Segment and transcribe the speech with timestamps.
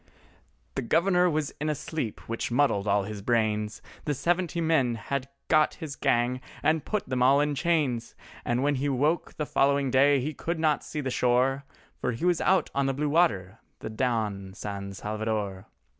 [0.73, 5.29] The Governor was in a sleep which muddled all his brains, The seventy men had
[5.47, 9.91] got his gang and put them all in chains, And when he woke the following
[9.91, 11.65] day he could not see the shore,
[11.99, 15.67] For he was out on the blue water—the Don San Salvador.